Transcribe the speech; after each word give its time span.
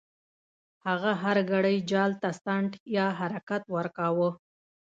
هغه 0.85 1.11
هر 1.23 1.37
ګړی 1.51 1.75
جال 1.91 2.11
ته 2.21 2.29
څنډ 2.43 2.71
یا 2.97 3.07
حرکت 3.19 3.63
ورکاوه. 3.75 4.29